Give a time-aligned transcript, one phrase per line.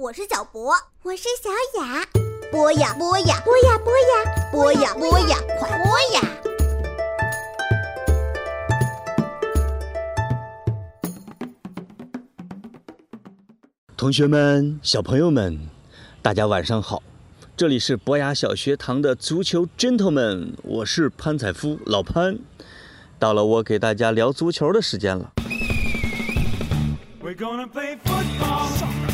[0.00, 0.72] 我是小博，
[1.02, 1.50] 我是小
[1.82, 2.06] 雅。
[2.52, 6.22] 播呀播呀播呀播呀播呀播呀，快播呀！
[13.96, 15.58] 同学们、小朋友们，
[16.22, 17.02] 大家晚上好！
[17.56, 22.38] 这里是博雅小学堂的足球 gentleman，我是潘采夫，老潘。
[23.18, 25.32] 到了我给大家聊足球的时间了。
[27.20, 29.07] We're gonna play football, football,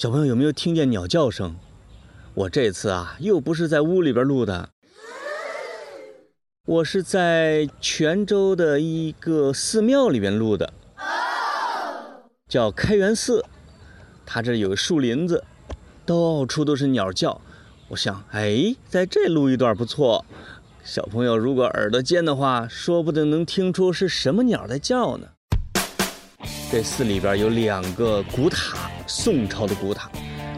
[0.00, 1.56] 小朋友有没有听见鸟叫声？
[2.32, 4.70] 我这次啊，又不是在屋里边录的，
[6.64, 10.72] 我是在泉州的一个寺庙里边录的，
[12.48, 13.44] 叫开元寺。
[14.24, 15.44] 它这有个树林子，
[16.06, 17.38] 到处都是鸟叫。
[17.88, 20.24] 我想，哎，在这录一段不错。
[20.82, 25.26] 小朋友如果耳朵尖的话，说不定能听出是什么鸟在叫呢。
[26.72, 30.08] 这寺里边有两个古塔，宋朝的古塔，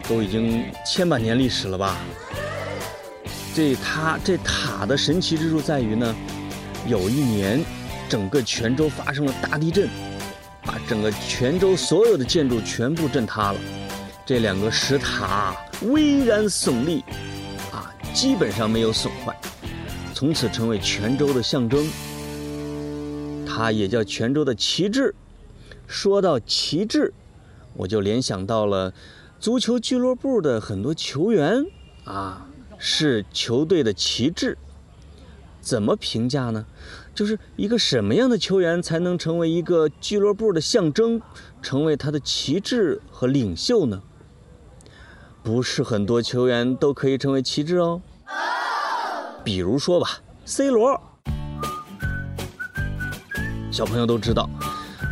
[0.07, 1.97] 都已经千百年历史了吧？
[3.55, 6.15] 这塔这塔的神奇之处在于呢，
[6.87, 7.65] 有一年，
[8.07, 9.89] 整个泉州发生了大地震，
[10.63, 13.59] 把整个泉州所有的建筑全部震塌了，
[14.23, 17.03] 这两个石塔巍然耸立，
[17.71, 19.35] 啊，基本上没有损坏，
[20.13, 21.89] 从此成为泉州的象征。
[23.47, 25.15] 它也叫泉州的旗帜。
[25.85, 27.13] 说到旗帜，
[27.75, 28.93] 我就联想到了
[29.39, 31.65] 足球俱乐部的很多球员
[32.05, 34.57] 啊，是球队的旗帜。
[35.59, 36.65] 怎么评价呢？
[37.15, 41.21] 就是一个什么样的球员才能成为一个俱乐部的象征，
[41.61, 44.01] 成为他的旗帜和领袖呢？
[45.41, 48.01] 不是很多球员都可以成为旗帜哦。
[49.43, 51.01] 比如说吧，C 罗，
[53.71, 54.49] 小朋友都知道。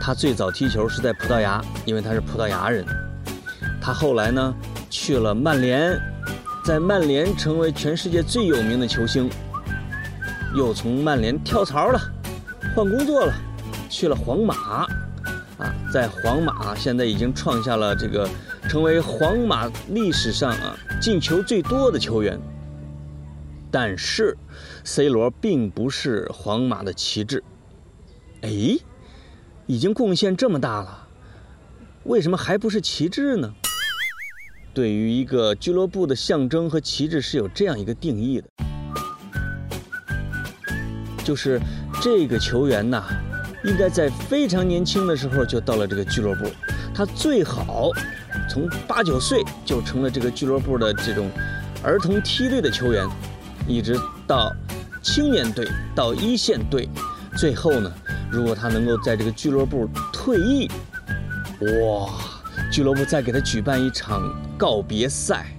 [0.04, 2.84] 他最早踢球是在葡萄牙，因为他是葡萄牙人。
[3.80, 4.52] 他后来呢
[4.90, 5.96] 去了曼联，
[6.66, 9.30] 在曼联成为全世界最有名的球星。
[10.56, 12.02] 又从曼联跳槽了，
[12.76, 13.34] 换工作了，
[13.90, 14.88] 去了皇马。
[15.60, 18.28] 啊，在皇马现在已经创下了这个
[18.68, 22.40] 成为皇马历史上啊进球最多的球员。
[23.70, 24.36] 但是
[24.84, 27.44] ，C 罗并不是皇马的旗帜。
[28.42, 28.80] 哎。
[29.68, 31.08] 已经贡献这么大了，
[32.04, 33.54] 为什么还不是旗帜呢？
[34.74, 38.48] 对于一个俱乐部的象征和旗帜是有这样一个定义的，
[41.24, 41.60] 就是
[42.02, 43.04] 这个球员呐，
[43.64, 46.50] 应该在非常年轻的时候就到了这个俱乐部，
[46.94, 47.92] 他最好
[48.50, 51.30] 从八九岁就成了这个俱乐部的这种
[51.84, 53.08] 儿童梯队的球员，
[53.68, 53.96] 一直
[54.26, 54.52] 到
[55.02, 56.90] 青年队到一线队，
[57.38, 57.94] 最后呢。
[58.32, 60.70] 如果他能够在这个俱乐部退役，
[61.60, 62.10] 哇，
[62.72, 64.22] 俱乐部再给他举办一场
[64.58, 65.54] 告别赛，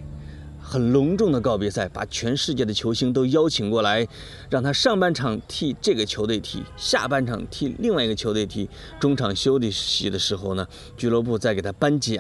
[0.59, 4.09] 很隆重的告别赛，把全世界的球星都邀请过来，
[4.49, 10.67] 让他上半场替这个球队踢，下半场替另外一个球队踢，中场休息的时候呢，
[10.97, 12.19] 俱乐部再给他颁奖。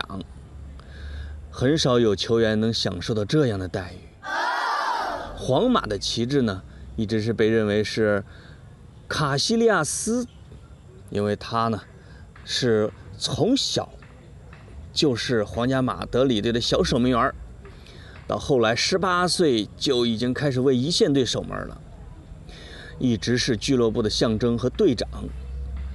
[1.50, 3.96] 很少有球员能享受到这样的待遇。
[5.34, 6.62] 皇马的旗帜呢，
[6.94, 8.22] 一直是被认为是
[9.08, 10.26] 卡西利亚斯。
[11.12, 11.78] 因为他呢，
[12.42, 13.92] 是从小
[14.94, 17.32] 就是皇家马德里队的小守门员
[18.26, 21.78] 到后来十八岁就已经开始为一线队守门了，
[22.98, 25.06] 一直是俱乐部的象征和队长，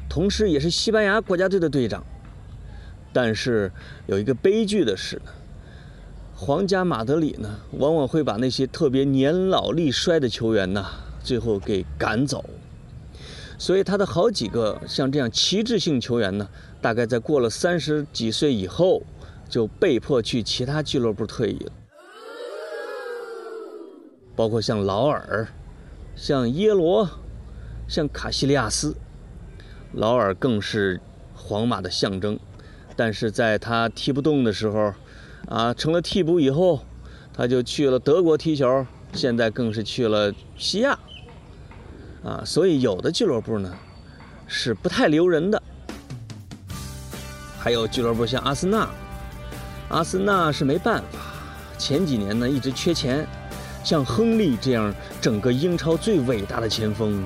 [0.07, 2.03] 同时也是西班牙国家队的队长。
[3.11, 3.71] 但是
[4.05, 5.19] 有一个悲剧的是，
[6.35, 10.85] 皇家马德里呢，往往会把那些特别年老力衰的球员呢，
[11.23, 12.45] 最后给赶走。
[13.57, 16.47] 所以他的好几个像这样旗帜性球员呢，
[16.79, 19.01] 大概在过了三十几岁以后，
[19.49, 21.71] 就被迫去其他俱乐部退役了。
[24.35, 25.47] 包括像劳尔、
[26.15, 27.09] 像耶罗、
[27.87, 28.95] 像卡西利亚斯，
[29.93, 31.01] 劳尔更是
[31.33, 32.39] 皇马的象征。
[32.95, 34.93] 但是在他踢不动的时候，
[35.47, 36.81] 啊，成了替补以后，
[37.33, 40.99] 他就去了德国踢球，现在更是去了西亚。
[42.23, 43.73] 啊，所以有的俱乐部呢
[44.47, 45.61] 是不太留人的，
[47.59, 48.87] 还有俱乐部像阿森纳，
[49.89, 51.19] 阿森纳是没办法，
[51.77, 53.27] 前几年呢一直缺钱，
[53.83, 57.25] 像亨利这样整个英超最伟大的前锋，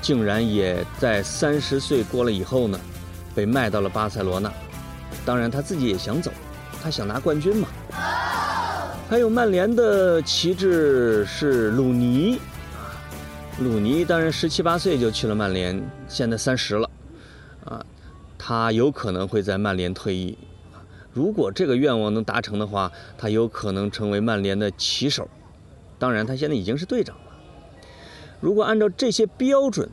[0.00, 2.78] 竟然也在三十岁过了以后呢，
[3.34, 4.52] 被卖到了巴塞罗那，
[5.24, 6.30] 当然他自己也想走，
[6.82, 7.68] 他想拿冠军嘛。
[9.08, 12.38] 还有曼联的旗帜是鲁尼，
[13.60, 15.78] 鲁尼当然十七八岁就去了曼联，
[16.08, 16.90] 现在三十了，
[17.66, 17.84] 啊，
[18.38, 20.38] 他有可能会在曼联退役。
[21.12, 25.28] 如果这个愿望能达成的话，他有可能成为曼联的旗手。
[25.98, 27.22] 当然，他现在已经是队长了。
[28.40, 29.90] 如果按照这些标准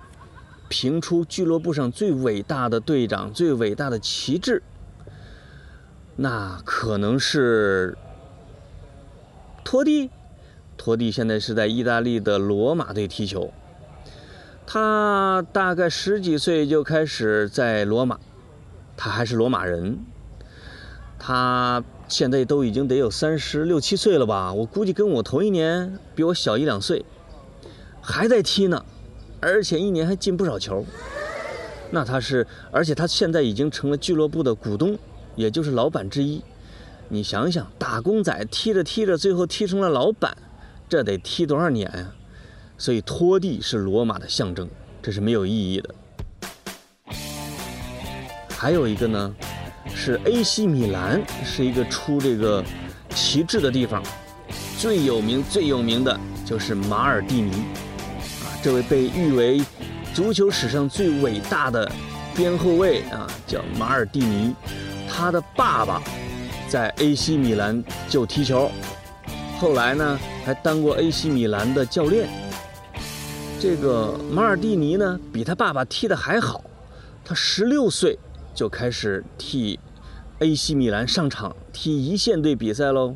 [0.69, 4.63] 评出俱乐部上最伟大的队长、最伟大的旗帜，
[6.15, 7.97] 那可能是
[9.65, 10.09] 托蒂。
[10.77, 13.51] 托蒂现在是在意大利的罗马队踢球。
[14.65, 18.19] 他大概十几岁就开始在罗马，
[18.95, 19.97] 他还是罗马人。
[21.19, 24.53] 他现在都已经得有三十六七岁了吧？
[24.53, 27.03] 我估计跟我同一年，比我小一两岁，
[28.01, 28.85] 还在踢呢，
[29.41, 30.85] 而且一年还进不少球。
[31.89, 34.99] 那他是，而且他现在已经成了俱乐部的股东，
[35.35, 36.43] 也就是老板之一。
[37.09, 40.37] 你想想，打工仔踢着踢着，最后踢成了老板，
[40.89, 42.11] 这得踢多少年呀？
[42.77, 44.69] 所以托蒂是罗马的象征，
[45.01, 45.95] 这是没有意义的。
[48.49, 49.35] 还有一个呢？
[49.95, 52.63] 是 AC 米兰，是一个出这个
[53.09, 54.03] 旗帜的地方，
[54.77, 59.61] 最有名最有名的就是马尔蒂尼，啊，这位被誉为
[60.13, 61.91] 足球史上最伟大的
[62.35, 64.53] 边后卫啊，叫马尔蒂尼，
[65.09, 66.01] 他的爸爸
[66.67, 68.69] 在 AC 米兰就踢球，
[69.59, 72.29] 后来呢还当过 AC 米兰的教练。
[73.59, 76.63] 这个马尔蒂尼呢比他爸爸踢得还好，
[77.25, 78.19] 他十六岁
[78.53, 79.79] 就开始替。
[80.39, 83.15] AC 米兰上场踢一线队比赛喽。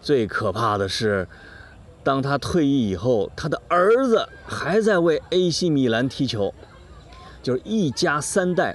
[0.00, 1.28] 最可怕的是，
[2.02, 6.54] 当他退役以后，他的儿子还在为 AC 米兰踢球，
[7.42, 8.74] 就是一家三代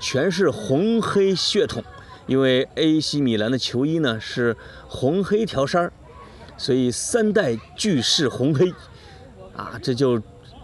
[0.00, 1.82] 全是红黑血统。
[2.30, 4.56] 因为 AC 米兰的球衣呢是
[4.86, 5.92] 红黑条衫儿，
[6.56, 8.72] 所以三代俱是红黑，
[9.56, 10.22] 啊，这就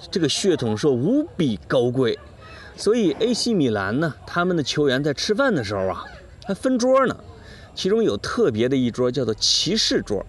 [0.08, 2.16] 这个血统说无比高贵。
[2.76, 6.04] 所以 AC 米兰呢，他们的球员在吃饭的时候啊，
[6.44, 7.16] 还分桌呢。
[7.74, 10.24] 其中有特别的一桌叫做骑士桌，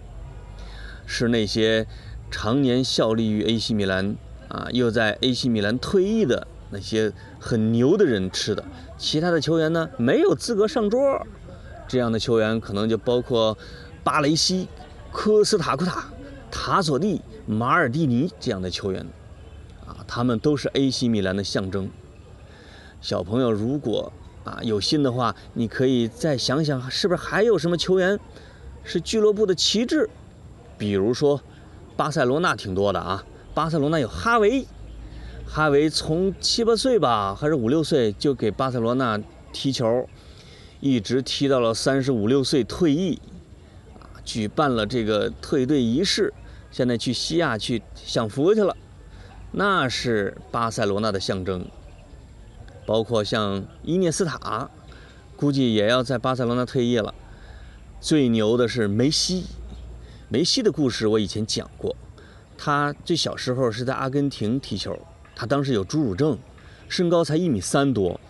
[1.06, 1.86] 是那些
[2.32, 4.16] 常年效力于 AC 米兰
[4.48, 8.64] 啊，又在 AC 米兰退役的那些很牛的人吃的。
[8.96, 11.26] 其他的球员呢，没有资格上桌。
[11.86, 13.56] 这样的球员可能就包括
[14.04, 14.68] 巴雷西、
[15.10, 16.04] 科斯塔库塔、
[16.50, 19.06] 塔索蒂、马尔蒂尼这样的球员
[19.86, 21.88] 啊，他们都是 AC 米兰的象征。
[23.00, 24.12] 小朋友，如果
[24.44, 28.18] 啊有心的话，你可以再想想，是不是还有什么球员
[28.84, 30.10] 是俱乐部的旗帜？
[30.76, 31.40] 比如说，
[31.96, 33.24] 巴塞罗那挺多的啊。
[33.54, 34.66] 巴塞罗那有哈维，
[35.50, 39.18] 哈维从七八岁吧，还是五六岁就给巴塞罗那
[39.50, 40.06] 踢球，
[40.78, 43.18] 一直踢到了三十五六岁退役，
[43.98, 46.34] 啊，举办了这个退队仪式，
[46.70, 48.76] 现在去西亚去享福去了，
[49.52, 51.66] 那是巴塞罗那的象征。
[52.84, 54.70] 包括像伊涅斯塔，
[55.34, 57.14] 估计也要在巴塞罗那退役了。
[58.00, 59.46] 最牛的是梅西，
[60.28, 61.96] 梅西的故事我以前讲过，
[62.58, 64.98] 他最小时候是在阿根廷踢球，
[65.38, 66.36] 他当时有侏儒症，
[66.88, 68.20] 身高才一米三多，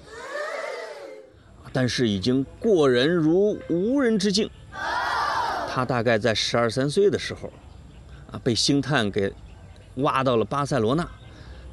[1.72, 4.50] 但是已经过人如无人之境。
[5.70, 7.50] 他大概在十二三岁的时候，
[8.30, 9.32] 啊，被星探给
[9.94, 11.08] 挖到了巴塞罗那，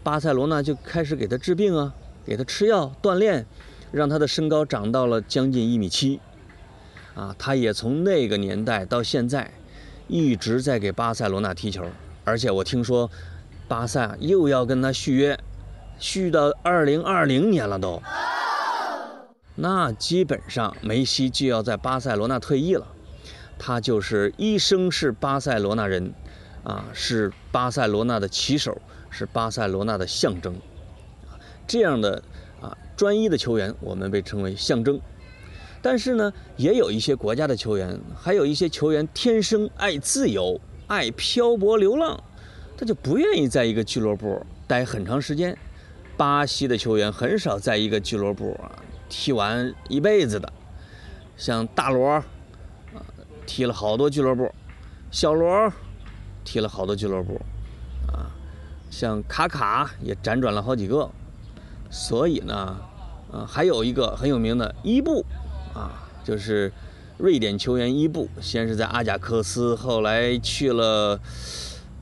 [0.03, 1.93] 巴塞罗那就开始给他治病啊。
[2.25, 3.45] 给他吃药锻炼，
[3.91, 6.19] 让他的身高长到了将近一米七，
[7.13, 9.53] 啊，他也从那个年代到现在，
[10.07, 11.85] 一直在给巴塞罗那踢球，
[12.23, 13.11] 而且我听说，
[13.67, 15.39] 巴萨又要跟他续约，
[15.97, 18.01] 续到二零二零年了都，
[19.55, 22.85] 那基本上梅西就要在巴塞罗那退役了，
[23.57, 26.13] 他就是一生是巴塞罗那人，
[26.63, 28.79] 啊，是巴塞罗那的旗手，
[29.09, 30.55] 是巴塞罗那的象征。
[31.65, 32.21] 这样的
[32.61, 35.01] 啊，专一的球员，我们被称为象征。
[35.81, 42.23] 但是呢，也有一些国家的球员，还有一些球员天生爱自由、爱漂泊流浪，
[42.77, 45.57] 他就不愿意在一个俱乐部待很长时间。
[46.17, 48.71] 巴西的球员很少在一个俱乐部啊
[49.09, 50.51] 踢完一辈子的，
[51.35, 52.23] 像大罗啊，
[53.45, 54.45] 踢了好多俱乐部；
[55.11, 55.71] 小罗
[56.45, 57.41] 踢了好多俱乐部，
[58.07, 58.31] 啊，
[58.89, 61.09] 像卡卡也辗转了好几个。
[61.89, 62.77] 所以呢，
[63.31, 65.25] 啊，还有一个很有名的伊布，
[65.73, 66.71] 啊，就是
[67.17, 71.19] 瑞典球员伊布，先是在阿贾克斯，后来去了，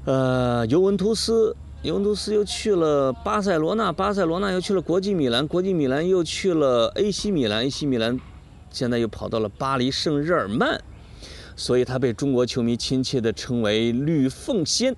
[0.05, 8.19] 呃，尤文图斯，尤文图斯又去了巴塞罗那，巴塞罗那又去了国际米兰，国际米兰又去了 AC 米兰，AC 米兰
[8.69, 10.77] 现在又跑到了巴黎圣日耳曼，
[11.55, 14.93] 所以他被中国球迷亲切地称为“吕奉先”，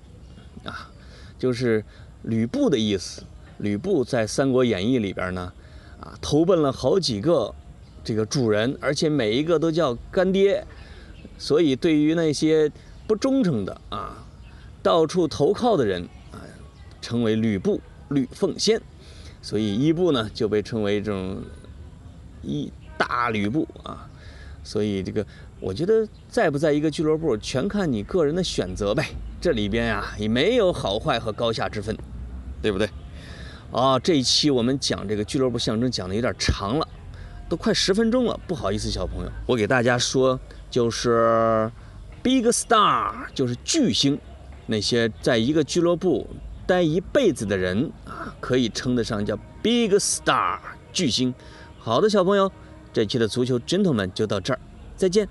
[0.64, 0.90] 啊，
[1.38, 1.84] 就是
[2.22, 3.22] 吕布的意思。
[3.58, 5.52] 吕布在《三国演义》里边呢，
[6.00, 7.54] 啊，投奔了好几个
[8.02, 10.66] 这个主人，而且每一个都叫干爹，
[11.38, 12.68] 所以对于那些
[13.06, 14.25] 不忠诚的啊，
[14.86, 16.00] 到处投靠的人
[16.30, 16.38] 啊，
[17.02, 18.80] 称为吕布、吕奉先，
[19.42, 21.42] 所以伊布呢就被称为这种
[22.40, 24.08] 一大吕布啊，
[24.62, 25.26] 所以这个
[25.58, 29.08] 我觉得在不在一个俱乐部，全看你个人的选择呗。
[29.40, 31.96] 这里边呀也没有好坏和高下之分，
[32.62, 32.88] 对不对？
[33.72, 36.86] 啊，这一期我们讲这个俱乐部象征讲的有点长了，
[37.48, 40.38] 都快十分钟了，不好意思，小朋友，我给大家说，
[40.70, 41.68] 就是
[42.22, 44.16] big star，就是巨星，
[44.66, 46.26] 那些在一个俱乐部
[46.66, 50.58] 待一辈子的人啊，可以称得上叫 big star
[50.92, 51.32] 巨星。
[51.78, 52.50] 好的，小朋友，
[52.92, 54.58] 这期的足球 gentleman 就到这儿，
[54.96, 55.28] 再见。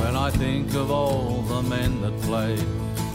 [0.00, 2.64] When I think of all the men that played,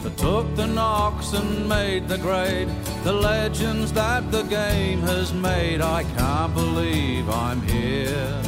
[0.04, 2.68] that took the knocks and made the grade,
[3.02, 8.45] the legends that the game has made, I can't believe I'm here.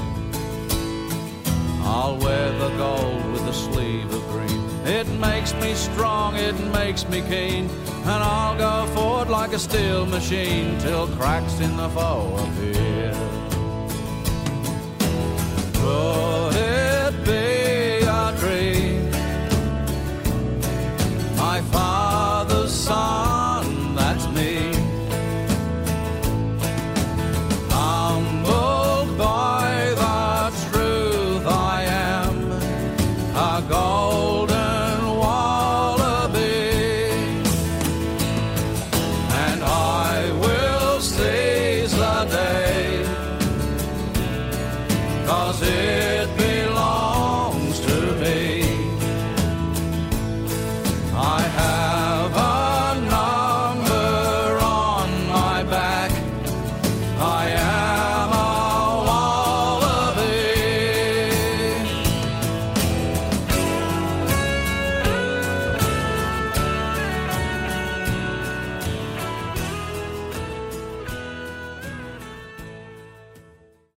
[2.00, 4.62] I'll wear the gold with a sleeve of green.
[4.86, 7.68] It makes me strong, it makes me keen,
[8.12, 13.10] and I'll go forward like a steel machine till cracks in the foe appear.
[15.72, 16.37] Good oh,